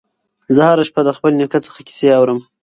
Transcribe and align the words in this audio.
زه 0.55 0.61
هره 0.69 0.83
شپه 0.89 1.01
د 1.05 1.09
خپل 1.17 1.31
نیکه 1.39 1.59
څخه 1.65 1.79
کیسې 1.87 2.07
اورم. 2.17 2.39